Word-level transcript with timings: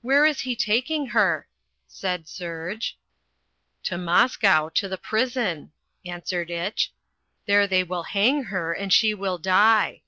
"Where 0.00 0.24
is 0.24 0.40
he 0.40 0.56
taking 0.56 1.08
her?" 1.08 1.46
said 1.86 2.26
Serge. 2.26 2.96
"To 3.82 3.98
Moscow, 3.98 4.70
to 4.70 4.88
the 4.88 4.96
prison," 4.96 5.72
answered 6.06 6.50
Itch. 6.50 6.94
"There 7.44 7.66
they 7.66 7.84
will 7.84 8.04
hang 8.04 8.44
her 8.44 8.72
and 8.72 8.90
she 8.90 9.12
will 9.12 9.36
die." 9.36 10.04